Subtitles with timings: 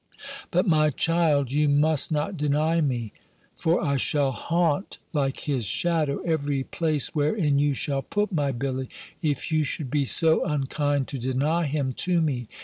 [0.49, 3.13] "But my child you must not deny me;
[3.55, 8.89] for I shall haunt, like his shadow, every place wherein you shall put my Billy,
[9.21, 12.47] if you should be so unkind to deny him to me!